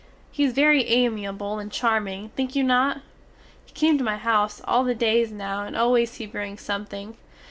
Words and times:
He 0.31 0.43
is 0.45 0.53
very 0.53 0.83
amiable 0.87 1.59
and 1.59 1.71
charming, 1.71 2.29
think 2.29 2.55
you 2.55 2.63
not? 2.63 3.01
He 3.63 3.71
come 3.87 3.99
to 3.99 4.03
my 4.03 4.17
house 4.17 4.59
all 4.65 4.83
the 4.83 4.95
days 4.95 5.31
now 5.31 5.63
and 5.63 5.77
always 5.77 6.15
he 6.15 6.25
bring 6.25 6.57
something. 6.57 7.17